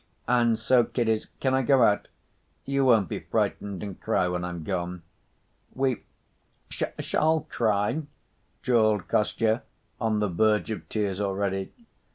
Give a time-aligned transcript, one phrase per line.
[0.27, 2.07] And so, kiddies, can I go out?
[2.65, 5.03] You won't be frightened and cry when I'm gone?"
[5.75, 6.05] "We
[6.69, 8.01] sha—all cry,"
[8.63, 9.61] drawled Kostya,
[9.99, 11.71] on the verge of tears already.